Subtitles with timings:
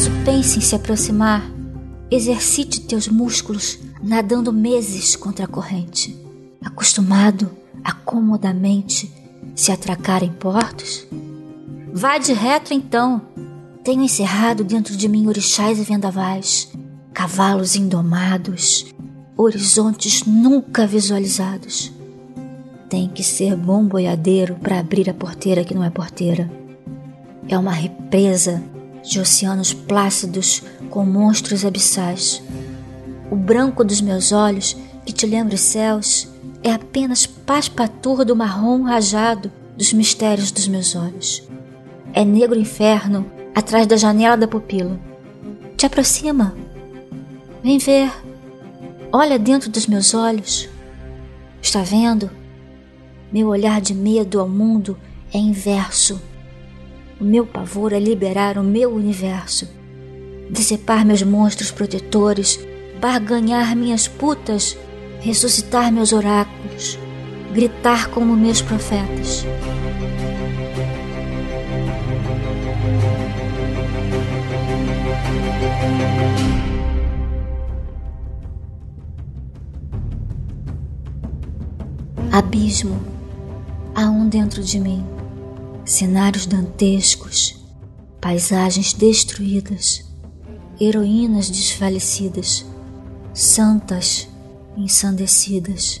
[0.00, 1.44] Caso pense em se aproximar,
[2.10, 6.18] exercite teus músculos nadando meses contra a corrente,
[6.64, 7.50] acostumado
[7.84, 9.12] a comodamente
[9.54, 11.06] se atracar em portos?
[11.92, 13.20] Vá de reto então.
[13.84, 16.72] Tenho encerrado dentro de mim orixás e vendavais,
[17.12, 18.86] cavalos indomados,
[19.36, 21.92] horizontes nunca visualizados.
[22.88, 26.50] Tem que ser bom boiadeiro para abrir a porteira que não é porteira.
[27.46, 28.62] É uma represa
[29.02, 32.42] de oceanos plácidos com monstros abissais.
[33.30, 36.28] O branco dos meus olhos, que te lembra os céus,
[36.62, 41.42] é apenas paspatur do marrom rajado dos mistérios dos meus olhos.
[42.12, 44.98] É negro inferno atrás da janela da pupila.
[45.76, 46.54] Te aproxima.
[47.62, 48.10] Vem ver.
[49.12, 50.68] Olha dentro dos meus olhos.
[51.62, 52.30] Está vendo?
[53.32, 54.98] Meu olhar de medo ao mundo
[55.32, 56.20] é inverso.
[57.20, 59.68] O meu pavor é liberar o meu universo,
[60.48, 62.58] decepar meus monstros protetores,
[62.98, 64.74] barganhar minhas putas,
[65.20, 66.98] ressuscitar meus oráculos,
[67.52, 69.44] gritar como meus profetas.
[82.32, 82.98] Abismo
[83.94, 85.04] há um dentro de mim,
[85.90, 87.56] cenários dantescos,
[88.20, 90.04] paisagens destruídas,
[90.80, 92.64] heroínas desfalecidas,
[93.34, 94.28] santas
[94.76, 96.00] ensandecidas,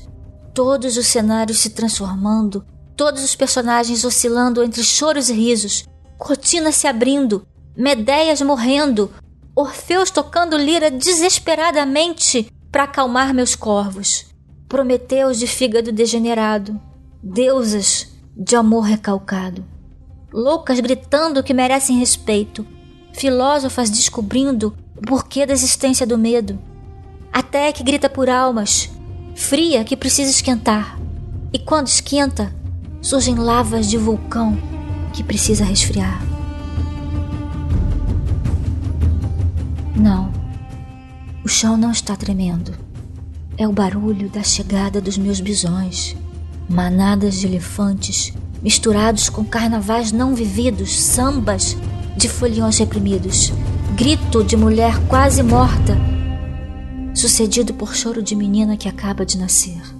[0.54, 5.84] todos os cenários se transformando, todos os personagens oscilando entre choros e risos,
[6.16, 7.44] cortinas se abrindo,
[7.76, 9.10] Medeias morrendo,
[9.56, 14.26] Orfeus tocando lira desesperadamente para acalmar meus corvos,
[14.68, 16.80] Prometeus de fígado degenerado,
[17.20, 19.64] deusas de amor recalcado,
[20.32, 22.66] loucas gritando que merecem respeito,
[23.12, 26.58] filósofas descobrindo o porquê da existência do medo,
[27.32, 28.90] até que grita por almas,
[29.34, 30.98] fria que precisa esquentar,
[31.52, 32.54] e quando esquenta,
[33.00, 34.56] surgem lavas de vulcão
[35.12, 36.22] que precisa resfriar.
[39.96, 40.32] Não,
[41.44, 42.72] o chão não está tremendo.
[43.58, 46.16] É o barulho da chegada dos meus bisões,
[46.68, 48.32] manadas de elefantes
[48.62, 51.76] misturados com carnavais não vividos, sambas
[52.16, 53.52] de foliões reprimidos,
[53.96, 55.96] grito de mulher quase morta,
[57.14, 59.99] sucedido por choro de menina que acaba de nascer.